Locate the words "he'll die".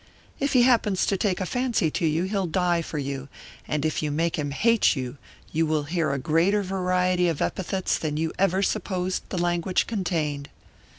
2.23-2.81